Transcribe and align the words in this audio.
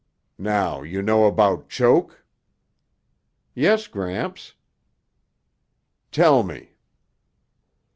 Now 0.39 0.81
you 0.81 1.03
know 1.03 1.25
about 1.25 1.69
choke?" 1.69 2.25
"Yes, 3.53 3.85
Gramps." 3.85 4.55
"Tell 6.11 6.41
me." 6.41 6.71